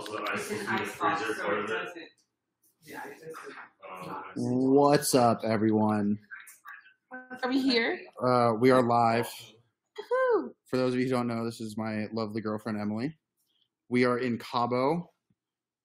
[0.00, 1.72] Also, the ice It's will the box, freezer so part it of it.
[1.74, 2.02] doesn't.
[2.84, 4.08] Yeah, it doesn't.
[4.08, 6.18] Um, What's up, everyone?
[7.12, 8.00] Are we here?
[8.24, 9.26] Uh, we are live.
[9.98, 10.52] Woohoo!
[10.68, 13.14] For those of you who don't know, this is my lovely girlfriend Emily.
[13.90, 15.10] We are in Cabo.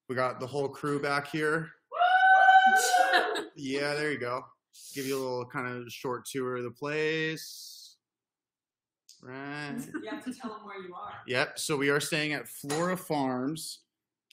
[0.08, 1.68] We got the whole crew back here.
[3.54, 4.42] Yeah, there you go.
[4.94, 7.96] Give you a little kind of short tour of the place.
[9.22, 9.76] Right.
[10.02, 11.12] You have to tell them where you are.
[11.26, 11.58] Yep.
[11.58, 13.80] So we are staying at Flora Farms.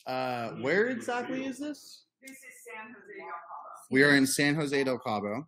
[0.05, 2.03] Uh, where exactly is this?
[2.21, 3.88] This is San Jose del Cabo.
[3.91, 5.48] We are in San Jose del Cabo.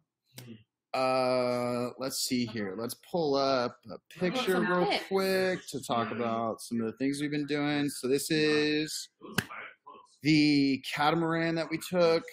[0.94, 2.76] Uh, let's see here.
[2.77, 7.32] Let's pull up a picture real quick to talk about some of the things we've
[7.32, 7.90] been doing.
[7.90, 9.48] So this is it was quite
[9.86, 9.99] close.
[10.23, 12.24] the catamaran that we took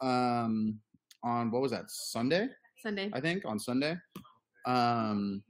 [0.00, 0.80] um,
[1.22, 2.48] on what was that Sunday?
[2.82, 3.08] Sunday.
[3.12, 3.96] I think on Sunday.
[4.66, 5.44] Um,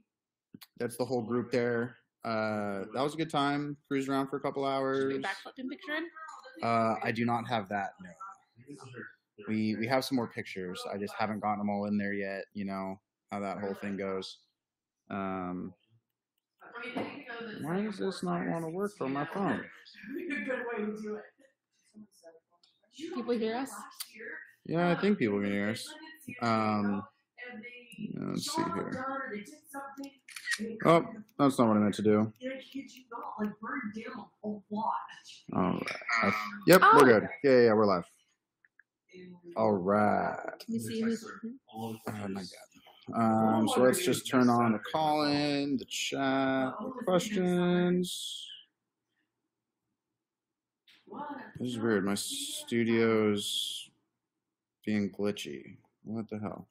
[0.77, 1.97] that's the whole group there.
[2.25, 3.75] Uh, that was a good time.
[3.87, 5.13] Cruised around for a couple Should hours.
[5.13, 6.07] we backflip and picture in?
[6.67, 7.91] Uh, I do not have that.
[8.01, 8.09] No.
[9.47, 10.81] We we have some more pictures.
[10.93, 12.45] I just haven't gotten them all in there yet.
[12.53, 12.99] You know
[13.31, 14.37] how that whole thing goes.
[15.09, 15.73] Um,
[17.61, 19.59] why does this not want to work on my phone?
[19.61, 21.23] a good way to do it.
[23.15, 23.71] People hear us?
[24.65, 25.85] Yeah, I think people can hear us.
[26.41, 27.03] Um,
[28.15, 29.05] let's see here.
[30.85, 31.05] Oh,
[31.39, 32.19] that's not what I meant to do.
[32.19, 34.93] And I kid you not, like burned down a lot.
[35.55, 35.81] All
[36.23, 36.33] right.
[36.67, 36.91] Yep, Oh.
[36.97, 37.29] we're good.
[37.43, 38.05] Yeah, yeah, yeah, we're live.
[39.55, 40.37] All right.
[40.65, 41.25] Can you see who's
[41.75, 41.95] Oh
[42.27, 42.47] my god.
[43.13, 48.47] Um, so let's just turn on the call in, the chat, the questions.
[51.59, 52.05] This is weird.
[52.05, 53.89] My studio's
[54.85, 55.75] being glitchy.
[56.03, 56.67] What the hell?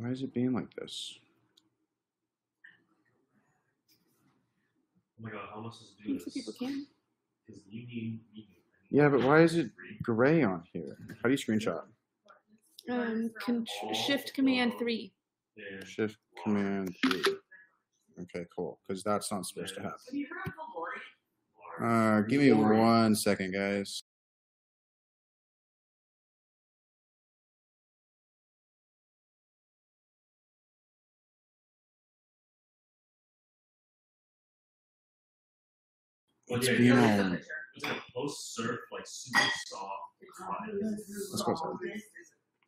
[0.00, 1.18] Why is it being like this?
[5.18, 6.32] Oh my god, how much does it Some do this?
[6.32, 6.86] people can.
[7.46, 8.46] Because you need, you need
[8.90, 9.70] Yeah, but why is it
[10.02, 10.96] gray on here?
[11.22, 11.82] How do you screenshot?
[12.90, 15.12] Um, con- shift command three.
[15.56, 15.84] Yeah.
[15.84, 17.22] Shift Command three.
[18.22, 18.78] Okay, cool.
[18.88, 19.98] Because that's not supposed to happen.
[20.06, 20.54] Have you heard of
[21.84, 22.18] Valori?
[22.18, 24.02] Uh, give me one second, guys.
[36.50, 37.44] It's yeah, being it's all- like-
[37.84, 39.94] a post surf, like super soft.
[40.36, 40.74] quiet.
[40.82, 41.78] Let's go.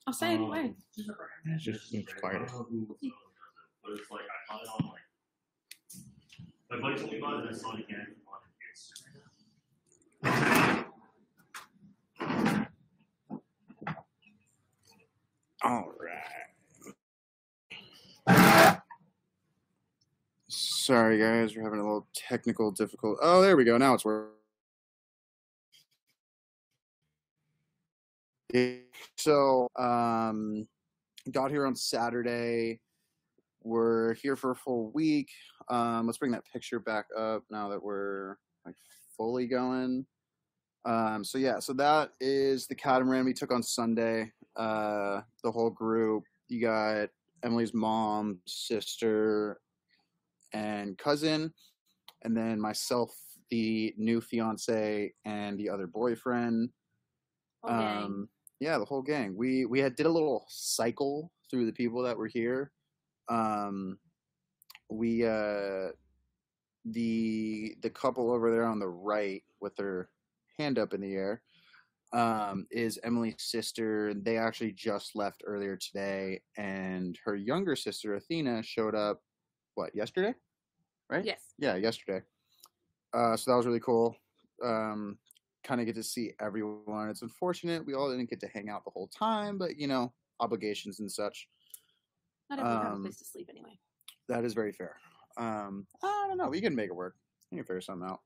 [0.06, 0.74] I'll say it Um, away.
[1.46, 2.38] It's just it's quiet.
[2.38, 3.12] don't know who does it,
[3.82, 5.00] But it's like I found it on like.
[6.70, 8.40] My buddy told me about it and I saw it again on
[10.22, 10.86] Instagram.
[15.64, 15.92] All
[18.26, 18.78] right.
[20.82, 23.16] Sorry, guys, we're having a little technical difficult.
[23.22, 23.78] Oh, there we go.
[23.78, 24.32] Now it's working.
[29.16, 30.66] So, um,
[31.30, 32.80] got here on Saturday.
[33.62, 35.30] We're here for a full week.
[35.68, 38.34] Um, let's bring that picture back up now that we're
[38.66, 38.74] like
[39.16, 40.04] fully going.
[40.84, 44.32] Um, so yeah, so that is the catamaran we took on Sunday.
[44.56, 46.24] Uh, the whole group.
[46.48, 47.08] You got
[47.44, 49.60] Emily's mom, sister,
[50.52, 51.52] and cousin,
[52.22, 53.14] and then myself,
[53.50, 56.70] the new fiance, and the other boyfriend.
[57.66, 58.04] Gang.
[58.04, 58.28] Um,
[58.60, 59.36] yeah, the whole gang.
[59.36, 62.70] We we had did a little cycle through the people that were here.
[63.28, 63.98] Um,
[64.88, 65.88] we uh,
[66.84, 70.08] the the couple over there on the right with their
[70.58, 71.42] hand up in the air
[72.12, 74.14] um, is Emily's sister.
[74.14, 79.20] They actually just left earlier today, and her younger sister Athena showed up.
[79.74, 80.34] What yesterday?
[81.08, 81.24] Right?
[81.24, 81.40] Yes.
[81.58, 82.22] Yeah, yesterday.
[83.12, 84.16] Uh, so that was really cool.
[84.62, 85.18] Um,
[85.64, 87.08] kind of get to see everyone.
[87.10, 90.12] It's unfortunate we all didn't get to hang out the whole time, but you know,
[90.40, 91.48] obligations and such.
[92.50, 93.78] Not everyone has a Um, place to sleep anyway.
[94.28, 94.96] That is very fair.
[95.36, 96.48] Um, I don't know.
[96.48, 97.16] We can make it work.
[97.50, 98.20] We can figure something out.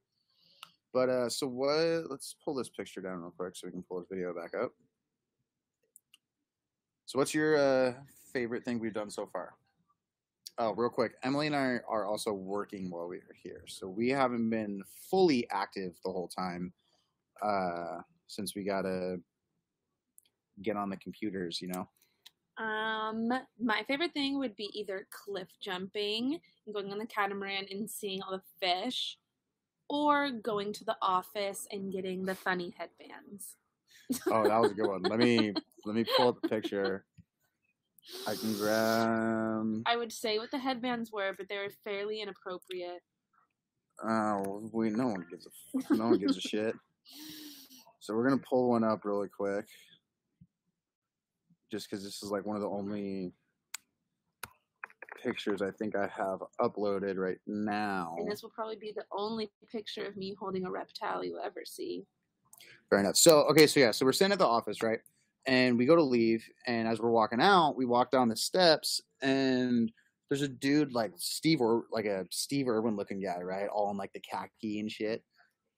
[0.93, 2.11] But uh, so what?
[2.11, 4.73] Let's pull this picture down real quick so we can pull this video back up.
[7.07, 7.95] So, what's your uh,
[8.33, 9.55] favorite thing we've done so far?
[10.59, 11.13] Oh, real quick.
[11.23, 15.47] Emily and I are also working while we are here, so we haven't been fully
[15.51, 16.73] active the whole time
[17.43, 19.21] uh, since we gotta
[20.63, 21.61] get on the computers.
[21.61, 21.89] You know.
[22.65, 23.29] Um,
[23.61, 28.23] my favorite thing would be either cliff jumping and going on the catamaran and seeing
[28.23, 29.19] all the fish,
[29.91, 33.57] or going to the office and getting the funny headbands.
[34.31, 35.03] Oh, that was a good one.
[35.03, 35.53] Let me
[35.85, 37.05] let me pull up the picture.
[38.27, 39.83] I can grab.
[39.87, 43.03] I would say what the headbands were, but they were fairly inappropriate.
[44.07, 46.75] Oh, we no one gives a no one gives a shit.
[48.01, 49.67] So we're gonna pull one up really quick,
[51.71, 53.33] just because this is like one of the only
[55.23, 58.15] pictures I think I have uploaded right now.
[58.19, 61.65] And this will probably be the only picture of me holding a reptile you'll ever
[61.65, 62.05] see.
[62.91, 63.17] Fair enough.
[63.17, 65.01] So okay, so yeah, so we're sitting at the office, right?
[65.47, 69.01] And we go to leave, and as we're walking out, we walk down the steps,
[69.23, 69.93] and
[70.29, 73.69] there's a dude like Steve or like a Steve Irwin looking guy, right?
[73.69, 75.23] All in like the khaki and shit.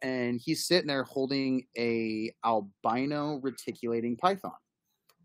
[0.00, 4.52] And he's sitting there holding a albino reticulating python.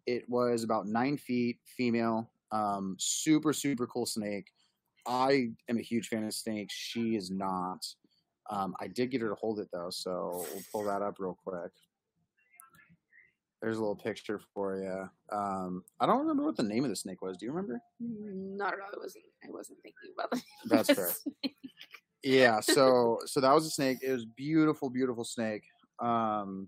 [0.06, 4.48] It was about nine feet, female, um, super super cool snake.
[5.08, 6.74] I am a huge fan of snakes.
[6.74, 7.86] She is not.
[8.50, 11.38] Um, I did get her to hold it though, so we'll pull that up real
[11.46, 11.72] quick.
[13.64, 15.10] There's a little picture for you.
[15.38, 17.38] Um, I don't remember what the name of the snake was.
[17.38, 17.80] Do you remember?
[18.04, 18.90] Mm, Not at all.
[18.94, 19.24] I wasn't.
[19.42, 20.42] I wasn't thinking about that.
[20.66, 21.10] That's fair.
[22.24, 22.60] Yeah.
[22.62, 24.00] So so that was a snake.
[24.02, 25.64] It was beautiful, beautiful snake.
[26.00, 26.68] Um,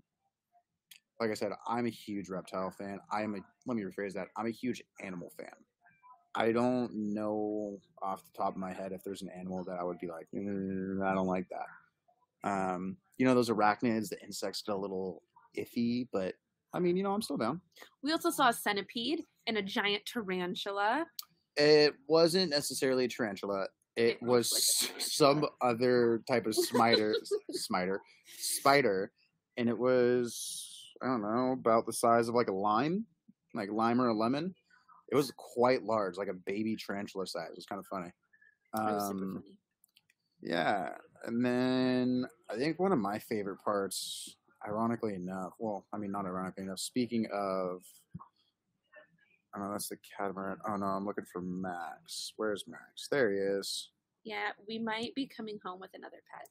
[1.20, 2.98] like I said, I'm a huge reptile fan.
[3.12, 3.40] I am a.
[3.66, 4.28] Let me rephrase that.
[4.34, 5.52] I'm a huge animal fan.
[6.34, 9.84] I don't know off the top of my head if there's an animal that I
[9.84, 12.48] would be like, "Mm, I don't like that.
[12.50, 15.22] Um, you know, those arachnids, the insects get a little
[15.58, 16.34] iffy, but
[16.76, 17.62] I mean, you know, I'm still down.
[18.02, 21.06] We also saw a centipede and a giant tarantula.
[21.56, 23.68] It wasn't necessarily a tarantula.
[23.96, 24.52] It It was
[24.92, 27.14] like some other type of smiter,
[27.50, 28.00] spider,
[28.38, 29.10] spider,
[29.56, 33.06] and it was I don't know about the size of like a lime,
[33.54, 34.54] like lime or a lemon.
[35.10, 37.48] It was quite large, like a baby tarantula size.
[37.50, 38.08] It was kind of funny.
[38.08, 38.12] It
[38.94, 39.56] was super Um, funny.
[40.42, 40.90] yeah,
[41.24, 44.36] and then I think one of my favorite parts,
[44.66, 46.78] ironically enough, well, I mean not ironically enough.
[46.78, 47.82] Speaking of,
[49.54, 50.58] I don't know that's the catamaran.
[50.68, 52.32] Oh no, I'm looking for Max.
[52.36, 53.08] Where's Max?
[53.10, 53.90] There he is.
[54.24, 56.48] Yeah, we might be coming home with another pet.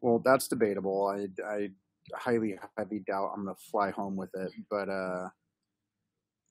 [0.00, 1.06] Well, that's debatable.
[1.06, 1.70] I I
[2.14, 5.28] highly highly doubt I'm gonna fly home with it, but uh,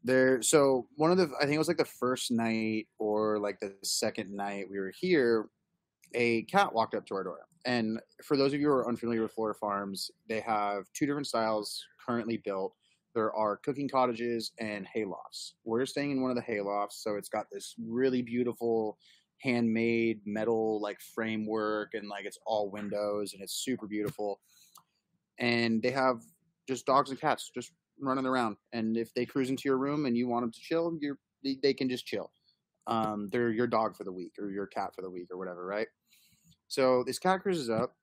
[0.03, 0.41] there.
[0.41, 3.73] So one of the I think it was like the first night or like the
[3.83, 5.49] second night we were here,
[6.13, 7.39] a cat walked up to our door.
[7.65, 11.27] And for those of you who are unfamiliar with Flora Farms, they have two different
[11.27, 12.73] styles currently built.
[13.15, 15.53] There are cooking cottages and haylofts.
[15.63, 18.97] We're staying in one of the haylofts, so it's got this really beautiful
[19.39, 24.39] handmade metal like framework and like it's all windows and it's super beautiful.
[25.37, 26.21] And they have
[26.67, 28.57] just dogs and cats just running around.
[28.71, 31.73] And if they cruise into your room and you want them to chill, you're they,
[31.73, 32.31] can just chill.
[32.87, 35.65] Um, they're your dog for the week or your cat for the week or whatever,
[35.65, 35.87] right?
[36.73, 37.95] So this cat cruises up.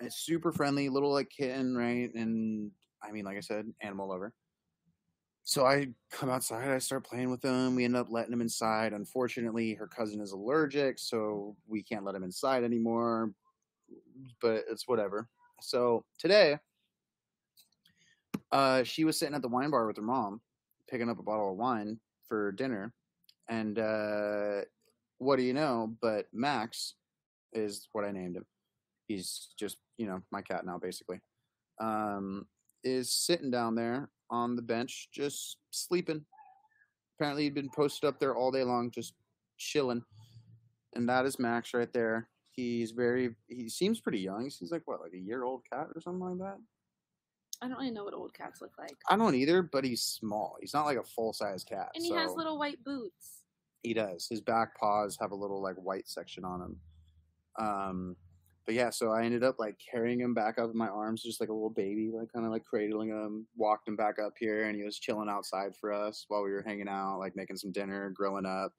[0.00, 2.10] It's super friendly, little like kitten, right?
[2.14, 2.70] And
[3.02, 4.32] I mean, like I said, animal lover.
[5.42, 7.76] So I come outside, I start playing with him.
[7.76, 8.94] We end up letting him inside.
[8.94, 13.32] Unfortunately, her cousin is allergic, so we can't let him inside anymore.
[14.40, 15.28] But it's whatever.
[15.60, 16.58] So today,
[18.50, 20.40] uh, she was sitting at the wine bar with her mom,
[20.88, 22.94] picking up a bottle of wine for dinner.
[23.50, 24.62] And uh,
[25.18, 25.94] what do you know?
[26.00, 26.94] But Max
[27.54, 28.44] is what I named him.
[29.08, 31.20] He's just, you know, my cat now, basically.
[31.80, 32.46] Um,
[32.82, 36.24] is sitting down there on the bench, just sleeping.
[37.18, 39.14] Apparently, he'd been posted up there all day long, just
[39.58, 40.02] chilling.
[40.94, 42.28] And that is Max right there.
[42.50, 44.44] He's very, he seems pretty young.
[44.44, 46.58] He seems like, what, like a year old cat or something like that?
[47.62, 48.94] I don't really know what old cats look like.
[49.08, 50.56] I don't either, but he's small.
[50.60, 51.88] He's not like a full size cat.
[51.94, 53.42] And he has little white boots.
[53.82, 54.26] He does.
[54.28, 56.76] His back paws have a little like white section on him.
[57.58, 58.16] Um,
[58.66, 61.40] but yeah, so I ended up like carrying him back up in my arms, just
[61.40, 63.46] like a little baby, like kind of like cradling him.
[63.56, 66.64] Walked him back up here, and he was chilling outside for us while we were
[66.66, 68.72] hanging out, like making some dinner, grilling up.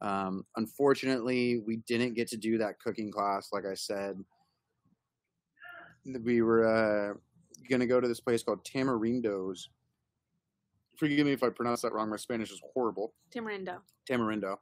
[0.00, 4.16] Um, unfortunately, we didn't get to do that cooking class, like I said.
[6.22, 7.14] We were uh,
[7.70, 9.70] gonna go to this place called Tamarindo's.
[10.96, 12.10] Forgive me if I pronounce that wrong.
[12.10, 13.14] My Spanish is horrible.
[13.34, 13.78] Tamarindo.
[14.08, 14.56] Tamarindo.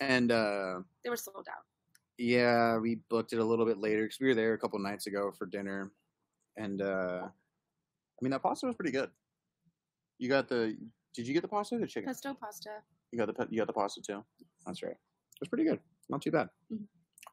[0.00, 1.64] And uh, They were sold out.
[2.18, 5.06] Yeah, we booked it a little bit later because we were there a couple nights
[5.06, 5.92] ago for dinner.
[6.56, 9.10] And uh, I mean, that pasta was pretty good.
[10.18, 10.76] You got the?
[11.14, 12.08] Did you get the pasta or the chicken?
[12.08, 12.70] Pesto pasta.
[13.12, 14.24] You got the you got the pasta too.
[14.66, 14.92] That's right.
[14.92, 15.78] It was pretty good.
[16.10, 16.48] Not too bad.
[16.72, 16.86] Mhm.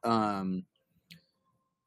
[0.08, 0.64] Um,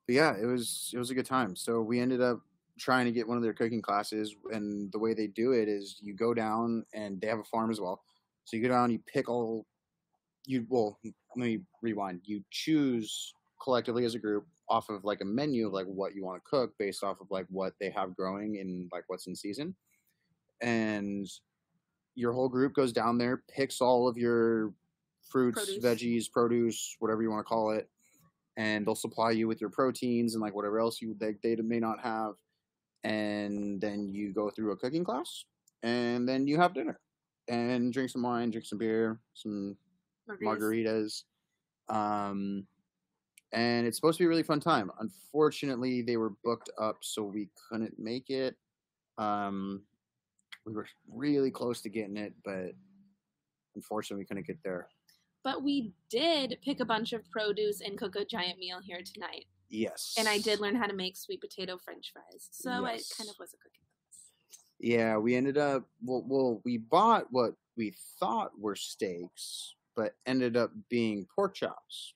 [0.05, 1.55] but yeah, it was it was a good time.
[1.55, 2.41] So we ended up
[2.77, 5.99] trying to get one of their cooking classes, and the way they do it is
[6.01, 8.03] you go down and they have a farm as well.
[8.45, 9.65] So you go down, you pick all.
[10.45, 12.21] You well, let me rewind.
[12.23, 16.23] You choose collectively as a group off of like a menu of like what you
[16.23, 19.35] want to cook based off of like what they have growing and like what's in
[19.35, 19.75] season,
[20.61, 21.27] and
[22.15, 24.73] your whole group goes down there, picks all of your
[25.29, 25.83] fruits, Produce.
[25.83, 27.89] veggies, produce, whatever you want to call it,
[28.57, 31.79] and they'll supply you with your proteins and like whatever else you they, they may
[31.79, 32.33] not have,
[33.03, 35.45] and then you go through a cooking class,
[35.83, 36.99] and then you have dinner,
[37.47, 39.77] and drink some wine, drink some beer, some
[40.37, 41.23] Margaritas.
[41.89, 42.67] Um,
[43.51, 44.91] and it's supposed to be a really fun time.
[44.99, 48.55] Unfortunately, they were booked up, so we couldn't make it.
[49.17, 49.81] Um,
[50.65, 52.73] we were really close to getting it, but
[53.75, 54.87] unfortunately, we couldn't get there.
[55.43, 59.45] But we did pick a bunch of produce and cook a giant meal here tonight.
[59.71, 62.49] Yes, And I did learn how to make sweet potato french fries.
[62.51, 64.31] So it kind of was a cooking class.
[64.79, 65.83] Yeah, we ended up.
[66.03, 72.13] Well, well, we bought what we thought were steaks, but ended up being pork chops.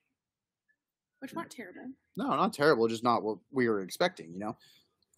[1.19, 1.91] Which weren't terrible.
[2.15, 4.57] No, not terrible, just not what we were expecting, you know.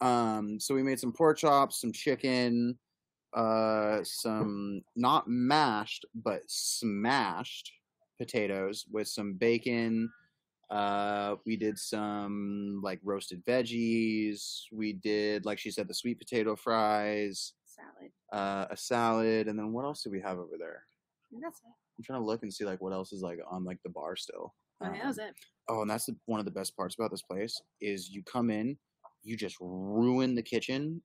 [0.04, 2.76] Um, so we made some pork chops, some chicken,
[3.36, 7.70] uh, some not mashed but smashed
[8.18, 10.10] potatoes with some bacon.
[10.68, 14.62] Uh, we did some like roasted veggies.
[14.72, 18.10] We did, like she said, the sweet potato fries, Salad.
[18.32, 20.82] uh, a salad, and then what else did we have over there?
[21.32, 21.85] And that's it.
[21.98, 24.16] I'm trying to look and see like what else is like on like the bar
[24.16, 24.54] still.
[24.80, 25.34] Oh, yeah, that was it.
[25.68, 28.50] Oh, and that's the, one of the best parts about this place is you come
[28.50, 28.76] in,
[29.22, 31.00] you just ruin the kitchen,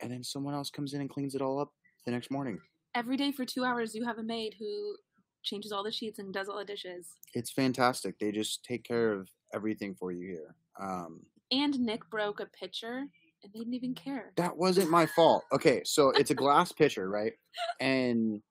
[0.00, 1.70] and then someone else comes in and cleans it all up
[2.04, 2.58] the next morning.
[2.94, 4.96] Every day for two hours, you have a maid who
[5.42, 7.06] changes all the sheets and does all the dishes.
[7.34, 8.18] It's fantastic.
[8.18, 10.54] They just take care of everything for you here.
[10.80, 11.20] Um,
[11.52, 12.98] And Nick broke a pitcher,
[13.42, 14.32] and they didn't even care.
[14.36, 15.44] that wasn't my fault.
[15.52, 17.32] Okay, so it's a glass pitcher, right?
[17.80, 18.42] And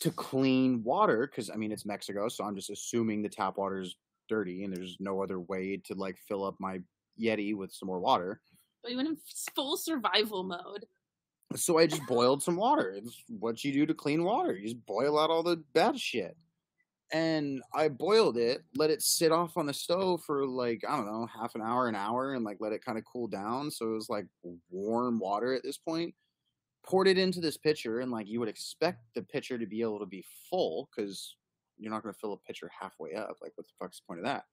[0.00, 3.80] to clean water, because I mean it's Mexico, so I'm just assuming the tap water
[3.80, 3.96] is
[4.28, 6.80] dirty, and there's no other way to like fill up my
[7.20, 8.40] Yeti with some more water.
[8.82, 9.16] But you went in
[9.54, 10.86] full survival mode.
[11.54, 12.90] So I just boiled some water.
[12.96, 14.56] It's what you do to clean water.
[14.56, 16.36] You just boil out all the bad shit.
[17.12, 21.06] And I boiled it, let it sit off on the stove for like, I don't
[21.06, 23.70] know, half an hour, an hour, and like let it kind of cool down.
[23.70, 24.26] So it was like
[24.70, 26.14] warm water at this point.
[26.88, 29.98] Poured it into this pitcher, and like you would expect the pitcher to be able
[29.98, 31.36] to be full because
[31.78, 33.36] you're not going to fill a pitcher halfway up.
[33.42, 34.44] Like, what the fuck's the point of that?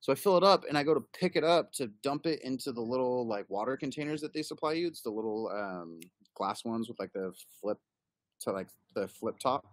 [0.00, 2.40] So I fill it up and I go to pick it up to dump it
[2.42, 4.86] into the little like water containers that they supply you.
[4.86, 6.00] It's the little um,
[6.36, 7.78] glass ones with like the flip
[8.42, 9.66] to like the flip top.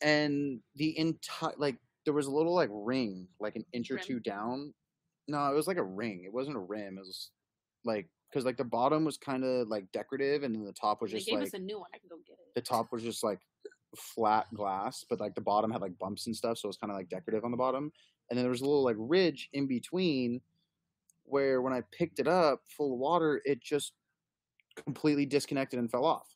[0.00, 4.20] And the entire like there was a little like ring, like an inch or two
[4.20, 4.72] down.
[5.26, 6.22] No, it was like a ring.
[6.24, 6.98] It wasn't a rim.
[6.98, 7.30] It was
[7.84, 11.10] like because like the bottom was kind of like decorative, and then the top was
[11.10, 11.88] They just gave like us a new one.
[11.94, 12.54] I can go get it.
[12.54, 13.40] the top was just like
[13.96, 16.90] flat glass, but like the bottom had like bumps and stuff, so it was kind
[16.90, 17.92] of like decorative on the bottom.
[18.30, 20.40] And then there was a little like ridge in between
[21.24, 23.92] where when I picked it up full of water, it just
[24.84, 26.28] completely disconnected and fell off.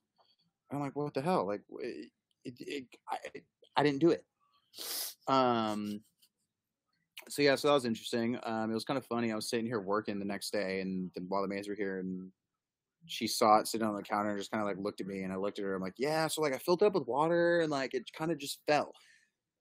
[0.71, 1.47] And I'm like, what the hell?
[1.47, 2.11] Like, it,
[2.45, 3.17] it, it, I,
[3.77, 4.25] I didn't do it.
[5.29, 6.01] Um.
[7.29, 8.39] So yeah, so that was interesting.
[8.45, 9.33] Um, it was kind of funny.
[9.33, 11.99] I was sitting here working the next day, and then while the maids were here,
[11.99, 12.31] and
[13.07, 15.23] she saw it sitting on the counter and just kind of like looked at me
[15.23, 15.75] and I looked at her.
[15.75, 16.29] I'm like, yeah.
[16.29, 18.93] So like I filled it up with water and like it kind of just fell.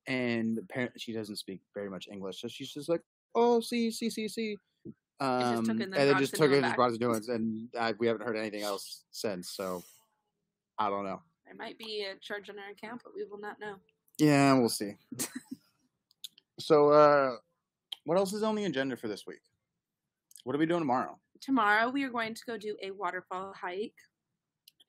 [0.07, 3.01] And apparently she doesn't speak very much English, so she's just like,
[3.35, 4.57] oh, see, see, see, see.
[5.19, 7.69] Um, it and then just took it one and just brought us new ones, and
[7.77, 9.51] uh, we haven't heard anything else since.
[9.51, 9.83] So
[10.79, 11.21] I don't know.
[11.45, 13.75] There might be a charge on our account, but we will not know.
[14.17, 14.95] Yeah, we'll see.
[16.59, 17.35] so, uh,
[18.05, 19.41] what else is on the agenda for this week?
[20.43, 21.19] What are we doing tomorrow?
[21.39, 23.93] Tomorrow we are going to go do a waterfall hike.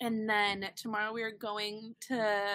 [0.00, 2.54] And then tomorrow we are going to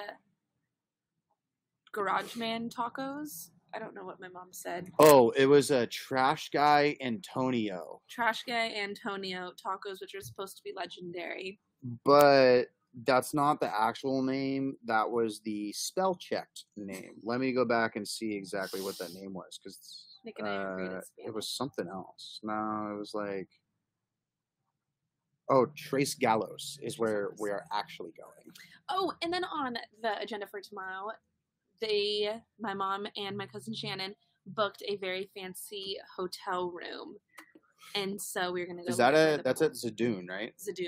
[1.94, 3.50] Garage Man Tacos.
[3.74, 4.90] I don't know what my mom said.
[5.00, 10.64] Oh, it was a trash guy Antonio, Trash Guy Antonio Tacos, which are supposed to
[10.64, 11.60] be legendary.
[12.04, 12.66] but
[13.06, 14.76] that's not the actual name.
[14.86, 17.14] That was the spell checked name.
[17.24, 20.72] Let me go back and see exactly what that name was because Nick and I
[20.72, 22.40] agreed uh, it was something else.
[22.44, 23.50] No, it was like.
[25.50, 28.54] Oh, Trace Gallows is where we are actually going.
[28.90, 31.08] Oh, and then on the agenda for tomorrow,
[31.80, 32.30] they,
[32.60, 34.14] my mom and my cousin Shannon,
[34.46, 37.16] booked a very fancy hotel room,
[37.96, 38.90] and so we're gonna go.
[38.90, 39.70] Is that a that's pool.
[39.70, 40.54] at Zadun, right?
[40.58, 40.88] Zadun,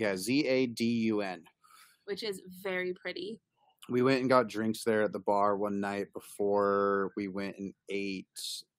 [0.00, 1.42] Yeah, Z A D U N.
[2.06, 3.38] which is very pretty.
[3.90, 7.74] We went and got drinks there at the bar one night before we went and
[7.90, 8.26] ate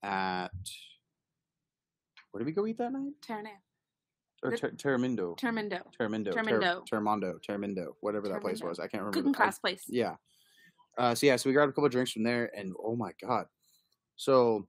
[0.02, 0.50] at.
[2.32, 3.12] Where did we go eat that night?
[3.24, 3.60] Terranea,
[4.42, 5.38] Or ter- Terramindo.
[5.38, 6.34] Termindo, Terramindo.
[6.34, 6.86] Termindo.
[6.88, 7.40] Ter- Termondo.
[7.48, 7.88] Terramindo.
[8.00, 8.80] Whatever that place was.
[8.80, 9.18] I can't remember.
[9.20, 9.84] cooking class place.
[9.88, 10.16] Yeah.
[10.98, 13.12] Uh, so yeah, so we grabbed a couple of drinks from there, and oh my
[13.22, 13.46] god!
[14.16, 14.68] So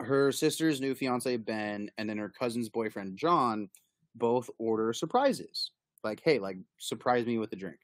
[0.00, 3.68] her sister's new fiance Ben, and then her cousin's boyfriend John,
[4.14, 5.70] both order surprises.
[6.04, 7.78] Like, hey, like surprise me with a drink.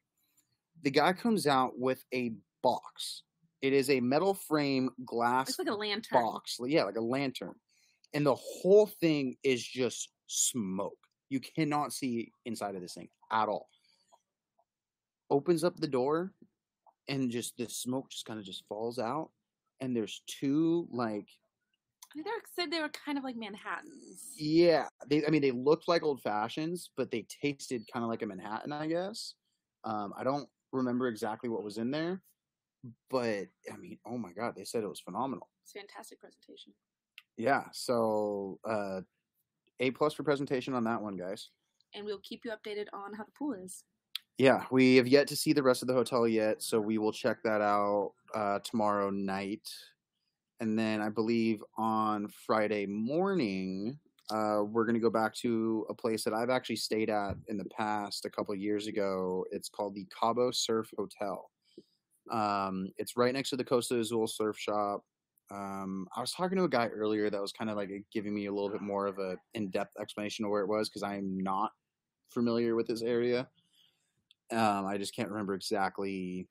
[0.82, 3.22] The guy comes out with a box
[3.62, 6.20] It is a metal frame glass It's like a lantern.
[6.22, 6.58] box.
[6.64, 7.54] Yeah, like a lantern.
[8.14, 10.98] And the whole thing is just smoke.
[11.28, 13.68] You cannot see inside of this thing at all.
[15.30, 16.32] Opens up the door
[17.08, 19.30] and just the smoke just kind of just falls out.
[19.80, 21.28] And there's two like
[22.16, 24.32] They said they were kind of like Manhattans.
[24.36, 28.22] yeah, they I mean they looked like old fashions, but they tasted kind of like
[28.22, 29.34] a Manhattan, I guess.
[29.84, 32.22] Um, I don't remember exactly what was in there,
[33.10, 35.48] but I mean, oh my god, they said it was phenomenal.
[35.62, 36.72] It's fantastic presentation.
[37.36, 39.02] Yeah, so uh
[39.80, 41.50] A plus for presentation on that one, guys.
[41.94, 43.84] And we'll keep you updated on how the pool is.
[44.38, 47.12] Yeah, we have yet to see the rest of the hotel yet, so we will
[47.12, 49.68] check that out uh tomorrow night.
[50.60, 53.98] And then I believe on Friday morning,
[54.30, 57.64] uh we're gonna go back to a place that I've actually stayed at in the
[57.66, 59.44] past a couple years ago.
[59.52, 61.50] It's called the Cabo Surf Hotel.
[62.30, 65.04] Um, it's right next to the Costa Azul Surf Shop.
[65.50, 68.46] Um, I was talking to a guy earlier that was kind of like giving me
[68.46, 71.38] a little bit more of a in-depth explanation of where it was because I am
[71.38, 71.70] not
[72.30, 73.48] familiar with this area.
[74.50, 76.48] Um, I just can't remember exactly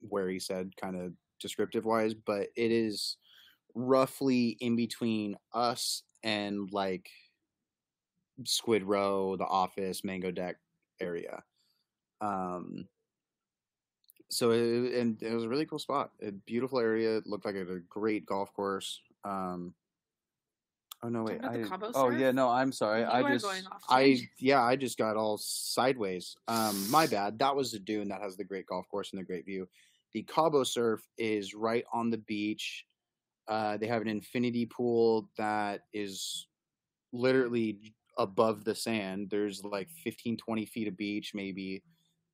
[0.00, 3.16] where he said, kind of descriptive wise, but it is
[3.74, 7.10] roughly in between us and like
[8.44, 10.56] Squid Roe, The Office, Mango Deck
[11.00, 11.42] area.
[12.20, 12.88] Um,
[14.28, 16.10] so it, and it was a really cool spot.
[16.22, 17.18] A beautiful area.
[17.18, 19.00] It looked like it had a great golf course.
[19.24, 19.74] Um,
[21.02, 21.42] oh no, wait.
[21.42, 23.00] Talking about the I, oh yeah, no, I'm sorry.
[23.00, 23.46] You I just,
[23.88, 26.36] I yeah, I just got all sideways.
[26.46, 27.38] Um, my bad.
[27.40, 29.68] That was the dune that has the great golf course and the great view.
[30.12, 32.84] The Cabo Surf is right on the beach.
[33.48, 36.46] Uh, they have an infinity pool that is
[37.12, 39.28] literally above the sand.
[39.30, 41.82] There's like 15, 20 feet of beach, maybe.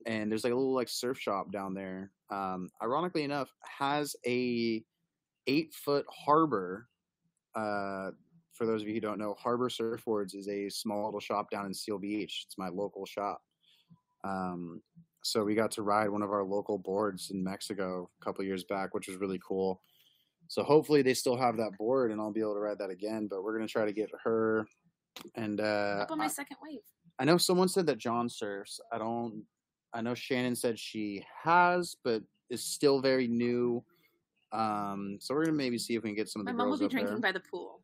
[0.06, 2.12] And there's like a little like surf shop down there.
[2.30, 4.84] Um, ironically enough, has a
[5.46, 6.88] eight foot harbor.
[7.54, 8.10] Uh,
[8.52, 11.66] for those of you who don't know, Harbor Surfboards is a small little shop down
[11.66, 12.44] in Seal Beach.
[12.46, 13.42] It's my local shop.
[14.24, 14.82] Um,
[15.26, 18.62] so we got to ride one of our local boards in Mexico a couple years
[18.64, 19.82] back, which was really cool.
[20.48, 23.26] So hopefully they still have that board and I'll be able to ride that again.
[23.28, 24.66] But we're gonna try to get her.
[25.34, 26.80] And uh, Up on my I, second wave.
[27.18, 28.80] I know someone said that John surfs.
[28.92, 29.42] I don't.
[29.92, 33.82] I know Shannon said she has, but is still very new.
[34.52, 36.70] Um, so we're gonna maybe see if we can get some of the My mom
[36.70, 37.20] will be drinking there.
[37.20, 37.80] by the pool.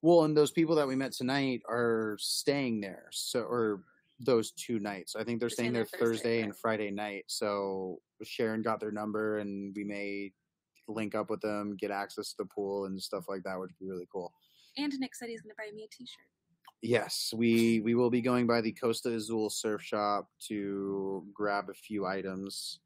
[0.00, 3.82] Well, and those people that we met tonight are staying there, so or
[4.20, 5.16] those two nights.
[5.16, 6.56] I think they're staying there Thursday, Thursday and.
[6.56, 7.24] Friday night.
[7.26, 10.32] So Sharon got their number, and we may
[10.88, 13.86] link up with them, get access to the pool and stuff like that, which would
[13.86, 14.32] be really cool.
[14.76, 16.26] And Nick said he's going to buy me a T-shirt.
[16.84, 21.74] Yes, we we will be going by the Costa Azul surf shop to grab a
[21.74, 22.80] few items.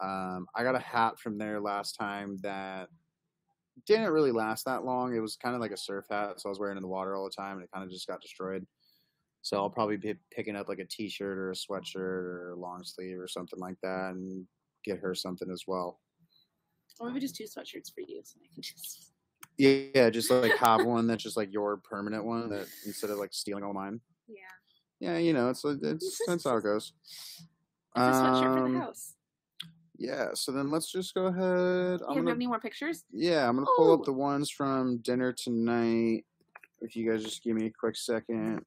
[0.00, 2.88] Um, I got a hat from there last time that
[3.86, 5.14] didn't really last that long.
[5.14, 6.88] It was kind of like a surf hat, so I was wearing it in the
[6.88, 8.66] water all the time, and it kind of just got destroyed.
[9.42, 12.84] So I'll probably be picking up like a t-shirt or a sweatshirt or a long
[12.84, 14.46] sleeve or something like that, and
[14.84, 16.00] get her something as well.
[16.98, 19.12] Or maybe just two sweatshirts for you, so I can just.
[19.56, 23.32] Yeah, just like have one that's just like your permanent one that instead of like
[23.32, 24.00] stealing all mine.
[24.28, 24.36] Yeah.
[25.00, 26.92] Yeah, you know, it's it's that's how it goes.
[27.38, 27.46] It's
[27.96, 29.14] a sweatshirt for Um, the house.
[29.98, 32.00] Yeah, so then let's just go ahead.
[32.00, 33.04] You I'm have gonna any more pictures?
[33.12, 34.04] yeah, I'm gonna pull up Oh.
[34.04, 36.24] the ones from dinner tonight.
[36.80, 38.64] If you guys just give me a quick second.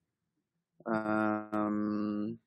[0.85, 2.39] Um,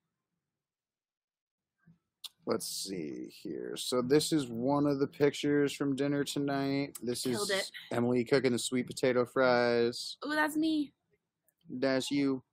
[2.45, 3.75] let's see here.
[3.75, 6.97] So this is one of the pictures from dinner tonight.
[7.01, 7.71] This Killed is it.
[7.91, 10.17] Emily cooking the sweet potato fries.
[10.23, 10.93] Oh, that's me.
[11.69, 12.43] That's you.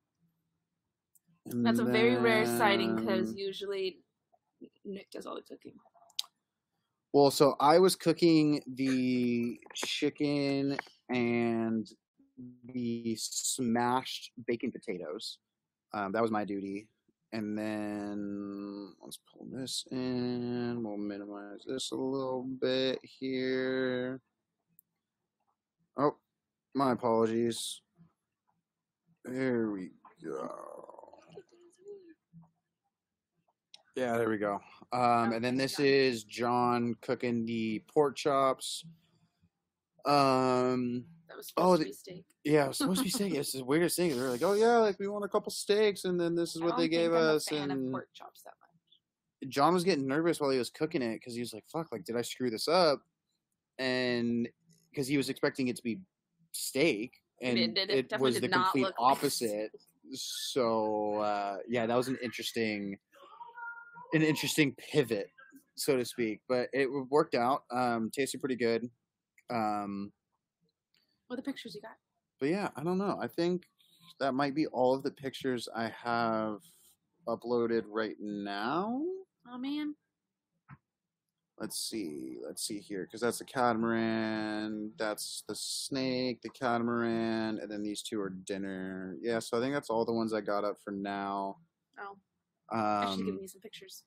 [1.46, 3.98] And That's a very rare sighting because usually
[4.84, 5.74] Nick does all the cooking.
[7.12, 10.76] Well, so I was cooking the chicken
[11.10, 11.86] and
[12.64, 15.38] the smashed bacon potatoes.
[15.94, 16.88] Um, that was my duty.
[17.32, 20.82] And then let's pull this in.
[20.84, 24.20] We'll minimize this a little bit here.
[25.96, 26.16] Oh,
[26.74, 27.80] my apologies.
[29.24, 29.90] There we
[30.22, 30.74] go.
[33.96, 34.60] Yeah, there we go.
[34.92, 38.84] Um, and then this is John cooking the pork chops.
[40.04, 41.04] Um,
[41.34, 42.24] That was supposed Oh, to be steak.
[42.44, 43.34] yeah, it was supposed to be steak.
[43.34, 44.16] It's the weirdest thing.
[44.16, 46.66] They're like, oh yeah, like we want a couple steaks, and then this is I
[46.66, 47.50] what they gave I'm us.
[47.50, 49.50] And pork chops that much.
[49.50, 52.04] John was getting nervous while he was cooking it because he was like, fuck, like
[52.04, 53.02] did I screw this up?
[53.80, 54.48] And
[54.90, 55.98] because he was expecting it to be
[56.52, 59.72] steak, and it- it it, was the complete like opposite.
[60.12, 62.96] So uh, yeah, that was an interesting,
[64.12, 65.26] an interesting pivot
[65.76, 66.40] so to speak.
[66.48, 67.64] But it worked out.
[67.72, 68.88] Um, tasted pretty good.
[69.50, 70.12] Um,
[71.28, 71.96] What the pictures you got?
[72.40, 73.16] but yeah, I don't know.
[73.20, 73.62] I think
[74.20, 76.58] that might be all of the pictures I have
[77.26, 79.02] uploaded right now.
[79.48, 79.94] Oh man.
[81.58, 82.38] Let's see.
[82.44, 84.90] Let's see here, because that's the catamaran.
[84.98, 89.16] That's the snake, the catamaran, and then these two are dinner.
[89.22, 91.58] Yeah, so I think that's all the ones I got up for now.
[91.98, 92.16] Oh,
[92.70, 94.02] I should give Um, me some pictures.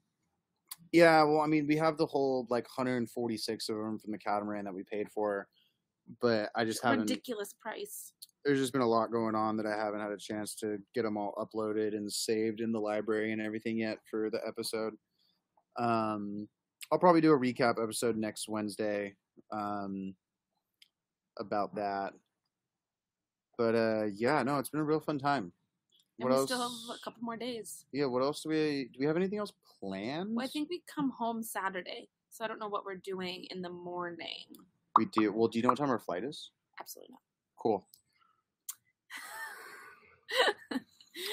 [0.91, 4.65] yeah, well, I mean, we have the whole like 146 of them from the catamaran
[4.65, 5.47] that we paid for,
[6.22, 7.02] but I just haven't.
[7.02, 8.13] Ridiculous price.
[8.46, 11.04] there's just been a lot going on that I haven't had a chance to get
[11.04, 14.93] them all uploaded and saved in the library and everything yet for the episode.
[15.78, 16.48] Um,
[16.91, 19.15] I'll probably do a recap episode next Wednesday
[19.52, 20.15] um,
[21.38, 22.13] about that.
[23.58, 25.52] But uh, yeah, no, it's been a real fun time.
[26.20, 27.86] And we still have a couple more days.
[27.91, 29.00] Yeah, what else do we do?
[29.00, 30.36] We have anything else planned?
[30.36, 33.62] Well, I think we come home Saturday, so I don't know what we're doing in
[33.62, 34.46] the morning.
[34.97, 35.31] We do.
[35.31, 36.51] Well, do you know what time our flight is?
[36.79, 37.21] Absolutely not.
[37.57, 37.88] Cool.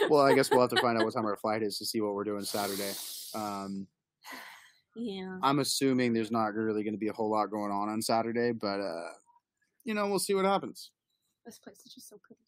[0.09, 2.00] Well, I guess we'll have to find out what time our flight is to see
[2.00, 2.92] what we're doing Saturday.
[3.35, 3.87] Um,
[4.96, 5.38] yeah.
[5.42, 8.53] I'm assuming there's not really going to be a whole lot going on on Saturday,
[8.53, 9.11] but uh,
[9.85, 10.90] you know, we'll see what happens.
[11.44, 12.40] This place is just so pretty.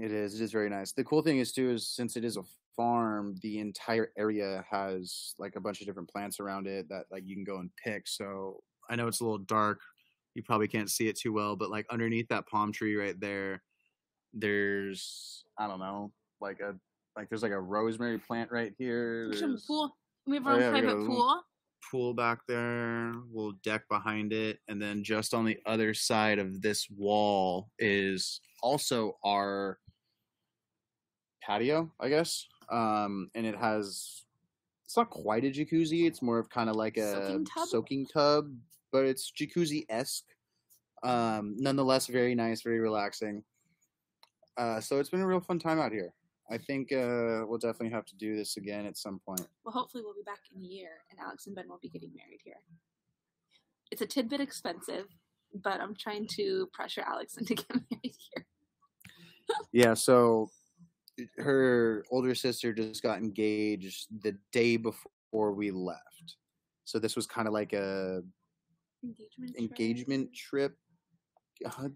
[0.00, 0.40] It is.
[0.40, 0.92] It is very nice.
[0.92, 2.42] The cool thing is too is since it is a
[2.76, 7.24] farm, the entire area has like a bunch of different plants around it that like
[7.26, 8.08] you can go and pick.
[8.08, 9.80] So I know it's a little dark.
[10.34, 13.62] You probably can't see it too well, but like underneath that palm tree right there,
[14.32, 16.74] there's I don't know, like a
[17.16, 19.28] like there's like a rosemary plant right here.
[19.28, 19.96] We should have a There's- pool.
[20.26, 21.42] We have Oh, our own yeah, private pool.
[21.90, 26.62] pool back there, little deck behind it, and then just on the other side of
[26.62, 29.78] this wall is also our
[31.42, 32.46] patio, I guess.
[32.70, 34.22] Um, and it has
[34.84, 37.68] it's not quite a jacuzzi, it's more of kind of like a Soaking tub?
[37.68, 38.52] soaking tub,
[38.92, 40.24] but it's jacuzzi esque.
[41.02, 43.42] Um, nonetheless, very nice, very relaxing.
[44.56, 46.14] Uh, so it's been a real fun time out here.
[46.50, 49.46] I think uh, we'll definitely have to do this again at some point.
[49.64, 52.12] Well, hopefully we'll be back in a year, and Alex and Ben will be getting
[52.14, 52.60] married here.
[53.90, 55.06] It's a tidbit expensive,
[55.54, 58.46] but I'm trying to pressure Alex into getting married here.
[59.72, 60.50] Yeah, so
[61.38, 66.36] her older sister just got engaged the day before we left.
[66.84, 68.22] So this was kind of like a
[69.04, 69.56] Engagement.
[69.56, 69.70] trip.
[69.70, 70.76] engagement trip,
[71.64, 71.88] uh,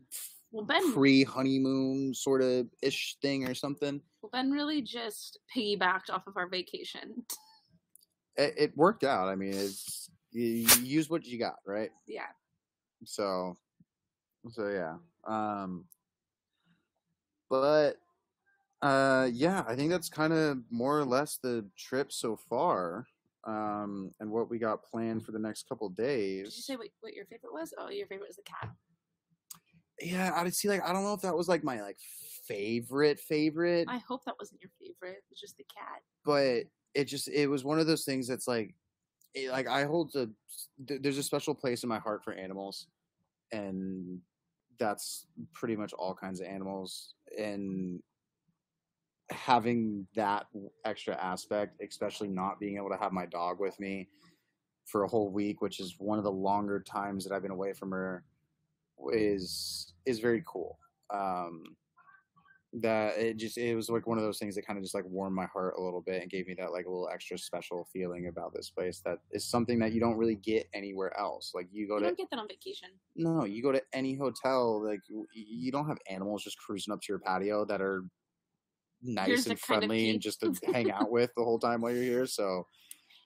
[0.51, 0.93] Well, Ben.
[0.93, 4.01] pre honeymoon sort of ish thing or something.
[4.23, 7.25] well, Ben really just piggybacked off of our vacation.
[8.39, 9.29] It, it worked out.
[9.31, 11.91] I mean, it's you, you use what you got, right?
[12.07, 12.27] yeah.
[13.07, 13.57] So,
[14.51, 14.97] so yeah.
[15.27, 15.87] Um,
[17.49, 17.95] but
[18.83, 23.07] uh, yeah, I think that's kind of more or less the trip so far.
[23.47, 26.49] Um, and what we got planned for the next couple days.
[26.49, 27.73] Did you say what, what your favorite was?
[27.79, 28.71] Oh, your favorite was the cat.
[30.01, 30.69] yeah, I would see.
[30.69, 31.99] Like, I don't know if that was like my like
[32.47, 35.19] favorite favorite, I hope that wasn't your favorite.
[35.19, 36.01] It was just the cat.
[36.25, 38.75] but it just it was one of those things that's like,
[39.35, 40.29] it, like I hold a
[40.79, 42.87] there's a special place in my heart for animals,
[43.53, 44.21] and
[44.79, 48.03] that's pretty much all kinds of animals and
[49.31, 50.47] having that
[50.85, 54.09] extra aspect especially not being able to have my dog with me
[54.85, 57.73] for a whole week which is one of the longer times that i've been away
[57.73, 58.23] from her
[59.13, 60.79] is is very cool
[61.13, 61.65] um
[62.73, 65.05] that it just it was like one of those things that kind of just like
[65.07, 67.87] warmed my heart a little bit and gave me that like a little extra special
[67.93, 71.69] feeling about this place that is something that you don't really get anywhere else like
[71.73, 72.91] you go You to don't get that on vacation.
[73.15, 75.01] no, you go to any hotel, like
[75.33, 78.05] you don't have animals just cruising up to your patio that are
[79.03, 81.81] nice and the kind of friendly and just to hang out with the whole time
[81.81, 82.27] while you're here.
[82.27, 82.67] So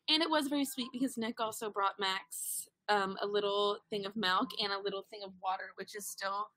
[0.08, 4.16] And it was very sweet because Nick also brought Max um, a little thing of
[4.16, 6.48] milk and a little thing of water, which is still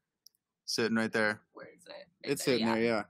[0.66, 1.92] sitting right there, where is it?
[1.92, 3.04] Right it's sitting there, yeah.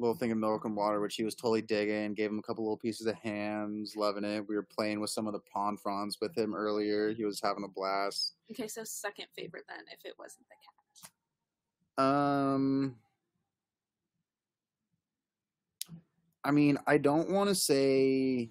[0.00, 2.14] Little thing of milk and water, which he was totally digging.
[2.14, 4.48] Gave him a couple little pieces of hams, loving it.
[4.48, 7.12] We were playing with some of the pond fronds with him earlier.
[7.12, 8.34] He was having a blast.
[8.52, 12.06] Okay, so second favorite then, if it wasn't the cat.
[12.06, 12.94] Um,
[16.44, 18.50] I mean, I don't want to say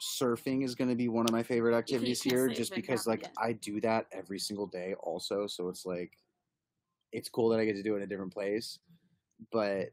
[0.00, 3.36] surfing is going to be one of my favorite activities here, just because like happening.
[3.38, 5.46] I do that every single day, also.
[5.46, 6.12] So it's like,
[7.12, 8.78] it's cool that I get to do it in a different place,
[9.52, 9.90] but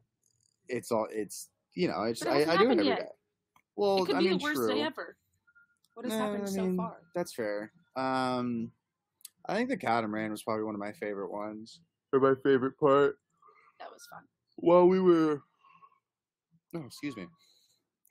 [0.70, 3.00] it's all it's you know it's it I, I do it happened every yet.
[3.00, 3.08] day.
[3.76, 4.76] Well, it could I be mean, the worst true.
[4.76, 5.18] day ever.
[5.94, 6.98] What has Nah, happened I so far?
[7.14, 7.72] That's fair.
[7.96, 8.72] Um,
[9.46, 11.82] I think the catamaran was probably one of my favorite ones.
[12.12, 13.20] Or my favorite part
[13.80, 14.24] That was fun.
[14.58, 15.42] while we were
[16.76, 17.26] oh excuse me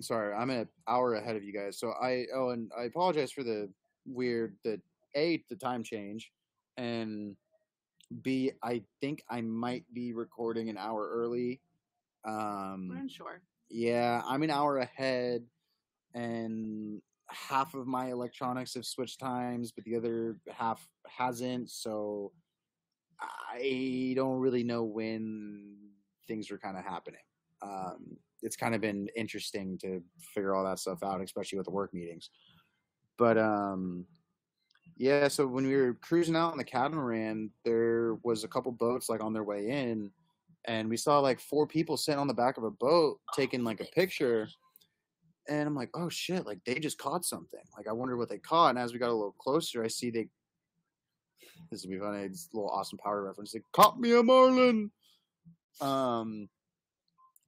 [0.01, 3.43] sorry i'm an hour ahead of you guys so i oh and i apologize for
[3.43, 3.69] the
[4.07, 4.81] weird that
[5.15, 6.31] a the time change,
[6.77, 7.37] and
[8.23, 11.61] b I think I might be recording an hour early.
[12.25, 13.43] Um, unsure.
[13.69, 15.45] yeah, I'm an hour ahead,
[16.15, 21.71] and half of my electronics have switched times, but the other half hasn't.
[21.71, 22.33] So
[23.21, 25.77] I don't really know when
[26.27, 27.21] things are kind of happening.
[27.63, 30.03] Um, it's kind of been interesting to
[30.35, 32.31] figure all that stuff out, especially with the work meetings.
[33.19, 34.07] But um,
[34.97, 39.09] yeah, so when we were cruising out on the catamaran, there was a couple boats
[39.09, 40.11] like on their way in,
[40.67, 43.81] and we saw like four people sitting on the back of a boat taking like
[43.81, 44.49] a picture.
[45.49, 47.61] And I'm like, oh shit, like they just caught something.
[47.77, 48.71] Like I wonder what they caught.
[48.71, 50.29] And as we got a little closer, I see they
[51.71, 53.53] this would be funny, it's a little awesome Power reference.
[53.53, 54.91] They caught me a marlin.
[55.81, 56.49] Um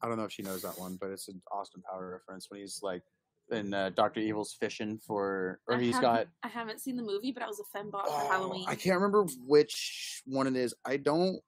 [0.05, 2.61] I don't know if she knows that one, but it's an Austin Power reference when
[2.61, 3.03] he's like
[3.51, 7.33] in uh, Doctor Evil's fishing for or I he's got I haven't seen the movie,
[7.33, 8.67] but I was a fembot for Oh, Halloween.
[8.69, 10.75] I can't remember which one it is.
[10.85, 11.39] I don't.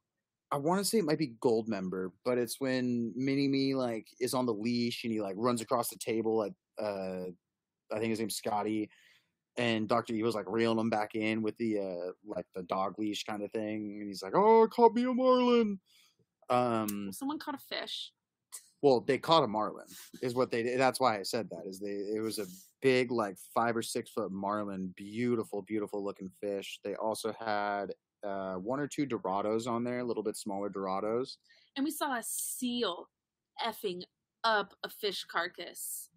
[0.50, 4.32] I want to say it might be Goldmember, but it's when Mini Me like is
[4.32, 7.24] on the leash and he like runs across the table at uh,
[7.92, 8.88] I think his name's Scotty,
[9.58, 13.24] and Doctor Evil's like reeling him back in with the uh like the dog leash
[13.24, 15.78] kind of thing, and he's like, "Oh, caught me a marlin."
[16.48, 18.12] Um, Someone caught a fish.
[18.86, 19.86] Well, they caught a marlin,
[20.22, 20.78] is what they did.
[20.78, 21.64] That's why I said that.
[21.66, 22.46] Is they it was a
[22.80, 26.78] big, like five or six foot marlin, beautiful, beautiful looking fish.
[26.84, 27.86] They also had
[28.24, 31.38] uh, one or two Dorados on there, a little bit smaller Dorados.
[31.74, 33.08] And we saw a seal
[33.60, 34.02] effing
[34.44, 36.08] up a fish carcass,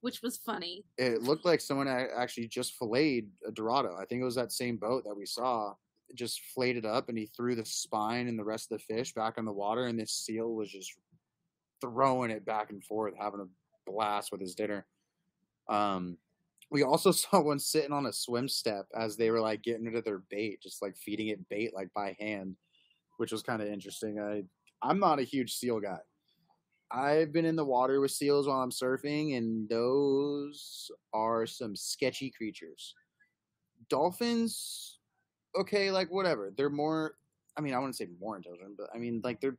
[0.00, 0.84] which was funny.
[0.96, 3.96] It looked like someone actually just filleted a Dorado.
[4.00, 5.74] I think it was that same boat that we saw.
[6.14, 9.12] Just flayed it up, and he threw the spine and the rest of the fish
[9.14, 10.92] back in the water, and this seal was just
[11.80, 14.86] throwing it back and forth, having a blast with his dinner.
[15.68, 16.18] Um,
[16.70, 19.96] we also saw one sitting on a swim step as they were like getting rid
[19.96, 22.56] of their bait, just like feeding it bait like by hand,
[23.18, 24.18] which was kind of interesting.
[24.20, 24.44] I
[24.86, 25.98] I'm not a huge seal guy.
[26.90, 32.30] I've been in the water with seals while I'm surfing, and those are some sketchy
[32.30, 32.94] creatures.
[33.88, 34.98] Dolphins,
[35.58, 36.52] okay, like whatever.
[36.56, 37.16] They're more.
[37.56, 39.56] I mean, I wouldn't say more intelligent, but I mean, like they're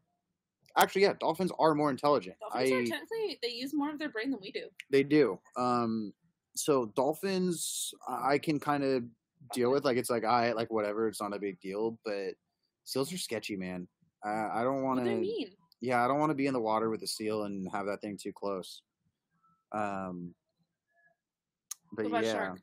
[0.78, 2.36] actually, yeah, dolphins are more intelligent.
[2.40, 4.68] Dolphins I are technically they use more of their brain than we do.
[4.92, 5.40] they do.
[5.58, 6.14] Um,
[6.56, 9.04] so dolphins, I can kind of
[9.54, 9.84] deal with.
[9.86, 11.08] Like it's like I like whatever.
[11.08, 12.00] It's not a big deal.
[12.06, 12.36] But
[12.84, 13.88] seals are sketchy, man.
[14.24, 15.22] I, I don't want What do they to.
[15.22, 15.48] mean?
[15.82, 18.02] Yeah, I don't want to be in the water with a seal and have that
[18.02, 18.82] thing too close.
[19.72, 20.34] Um,
[21.92, 22.60] but yeah, shark?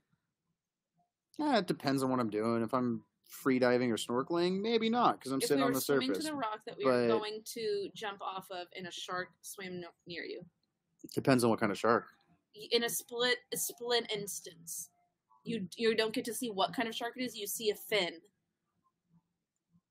[1.39, 2.63] yeah, it depends on what I'm doing.
[2.63, 5.73] If I'm free diving or snorkeling, maybe not because I'm If we sitting were on
[5.73, 6.25] the swimming surface.
[6.27, 9.29] to the rock that we were but- going to jump off of, and a shark
[9.41, 10.45] swam no- near you,
[11.15, 12.05] Depends on what kind of shark.
[12.71, 14.91] in a split a split instance,
[15.45, 17.35] you you don't get to see what kind of shark it is.
[17.37, 18.21] You see a fin.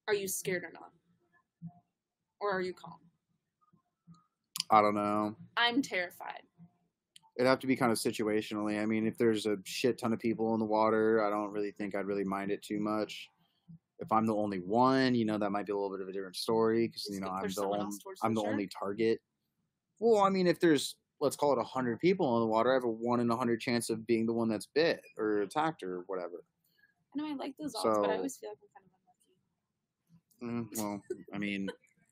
[0.08, 0.92] Are you scared or not,
[2.40, 3.00] or are you calm?
[4.70, 5.36] I don't know.
[5.58, 6.44] I'm terrified.
[7.38, 8.82] It'd have to be kind of situationally.
[8.82, 11.72] I mean, if there's a shit ton of people in the water, I don't really
[11.72, 13.28] think I'd really mind it too much.
[14.00, 16.12] If I'm the only one, you know, that might be a little bit of a
[16.12, 19.20] different story because Just you know I'm the only, I'm the the only target.
[20.00, 22.74] Well, I mean, if there's let's call it a hundred people in the water, I
[22.74, 25.84] have a one in a hundred chance of being the one that's bit or attacked
[25.84, 26.44] or whatever.
[27.14, 30.74] I know I like those odds, but I always feel like I'm kind of unlucky.
[30.76, 31.02] Mm, well,
[31.34, 31.70] I mean,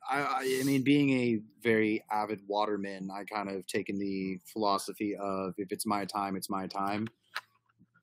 [0.09, 5.53] I, I, mean, being a very avid waterman, I kind of taken the philosophy of
[5.57, 7.07] if it's my time, it's my time.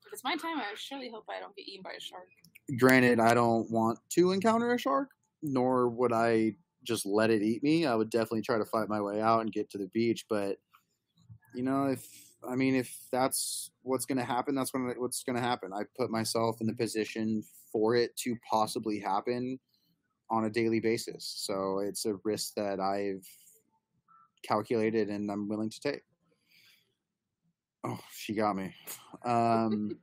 [0.05, 2.27] If it's my time, I surely hope I don't get eaten by a shark.
[2.79, 5.09] Granted, I don't want to encounter a shark,
[5.41, 7.85] nor would I just let it eat me.
[7.85, 10.25] I would definitely try to fight my way out and get to the beach.
[10.29, 10.57] But
[11.53, 12.07] you know, if
[12.47, 15.71] I mean, if that's what's going to happen, that's when what's going to happen.
[15.73, 19.59] I put myself in the position for it to possibly happen
[20.29, 21.33] on a daily basis.
[21.37, 23.25] So it's a risk that I've
[24.43, 26.01] calculated and I'm willing to take.
[27.83, 28.73] Oh, she got me.
[29.25, 29.97] Um,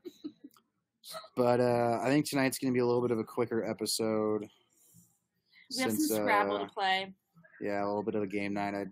[1.37, 4.47] but uh, I think tonight's going to be a little bit of a quicker episode.
[5.77, 7.15] We have since, some Scrabble uh, to play.
[7.61, 8.75] yeah, a little bit of a game night.
[8.75, 8.87] I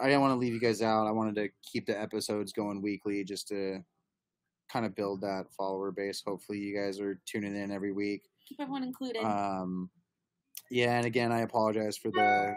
[0.00, 1.06] I didn't want to leave you guys out.
[1.06, 3.82] I wanted to keep the episodes going weekly just to
[4.70, 6.22] kind of build that follower base.
[6.26, 8.22] Hopefully, you guys are tuning in every week.
[8.46, 9.24] Keep everyone included.
[9.24, 9.88] Um,
[10.70, 12.54] yeah, and again, I apologize for the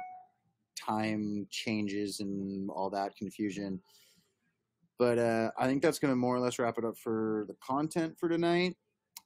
[0.77, 3.81] time changes and all that confusion.
[4.97, 7.55] But uh, I think that's going to more or less wrap it up for the
[7.65, 8.75] content for tonight.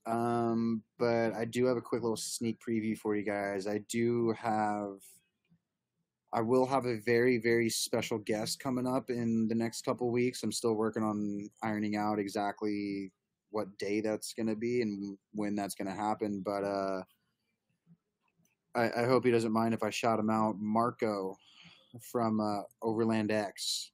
[0.06, 3.68] Um, but I do have a quick little sneak preview for you guys.
[3.68, 4.98] I do have,
[6.32, 10.44] I will have a very, very special guest coming up in the next couple weeks.
[10.44, 13.12] I'm still working on ironing out exactly
[13.50, 16.42] what day that's gonna be and when that's gonna happen.
[16.46, 17.02] But uh,
[18.76, 20.56] I, I hope he doesn't mind if I shout him out.
[20.60, 21.38] Marco
[22.02, 23.92] from uh, Overland X.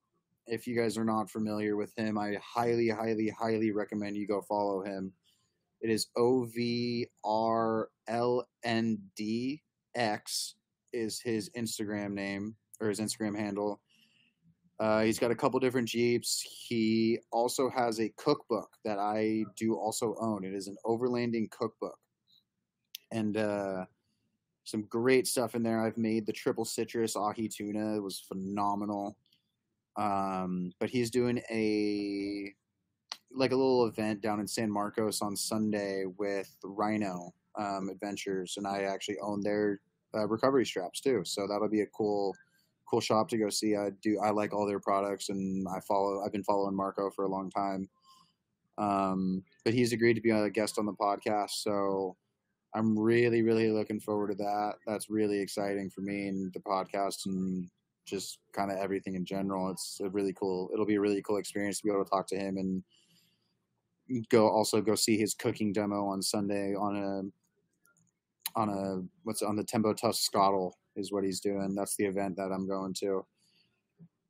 [0.47, 4.41] If you guys are not familiar with him, I highly, highly, highly recommend you go
[4.41, 5.13] follow him.
[5.81, 9.61] It is O V R L N D
[9.95, 10.55] X
[10.93, 13.81] is his Instagram name or his Instagram handle.
[14.79, 16.43] Uh, he's got a couple different Jeeps.
[16.67, 20.43] He also has a cookbook that I do also own.
[20.43, 21.97] It is an overlanding cookbook.
[23.11, 23.85] And uh,
[24.63, 25.81] some great stuff in there.
[25.83, 27.95] I've made the triple citrus ahi tuna.
[27.95, 29.17] It was phenomenal.
[29.97, 32.53] Um, but he's doing a
[33.33, 38.67] like a little event down in San Marcos on Sunday with Rhino um, Adventures, and
[38.67, 39.79] I actually own their
[40.13, 41.21] uh, recovery straps too.
[41.25, 42.35] So that'll be a cool,
[42.89, 43.75] cool shop to go see.
[43.75, 44.19] I do.
[44.19, 46.23] I like all their products, and I follow.
[46.25, 47.89] I've been following Marco for a long time.
[48.77, 52.15] Um, but he's agreed to be a guest on the podcast, so
[52.73, 54.75] I'm really, really looking forward to that.
[54.87, 57.69] That's really exciting for me and the podcast and
[58.05, 59.69] just kind of everything in general.
[59.71, 60.69] It's a really cool.
[60.73, 62.83] It'll be a really cool experience to be able to talk to him and
[64.29, 69.55] go also go see his cooking demo on Sunday on a on a what's on
[69.55, 71.75] the Tembo Tusk Skottle is what he's doing.
[71.75, 73.25] That's the event that I'm going to.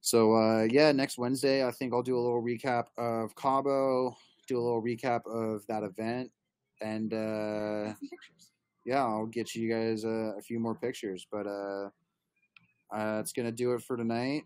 [0.02, 4.16] So uh, yeah, next Wednesday I think I'll do a little recap of Cabo,
[4.48, 6.32] do a little recap of that event,
[6.82, 7.94] and uh,
[8.86, 11.26] yeah, I'll get you guys uh, a few more pictures.
[11.32, 11.90] But uh,
[12.94, 14.44] uh, it's gonna do it for tonight.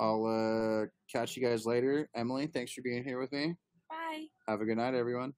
[0.00, 2.08] I'll uh, catch you guys later.
[2.14, 3.54] Emily, thanks for being here with me.
[3.88, 4.26] Bye.
[4.48, 5.34] Have a good night, everyone.